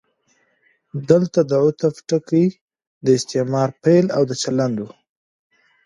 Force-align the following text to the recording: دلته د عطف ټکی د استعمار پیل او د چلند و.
دلته 1.09 1.39
د 1.49 1.51
عطف 1.65 1.95
ټکی 2.09 2.45
د 3.05 3.07
استعمار 3.17 3.69
پیل 3.83 4.05
او 4.15 4.23
د 4.29 4.31
چلند 4.41 4.75
و. 4.83 4.87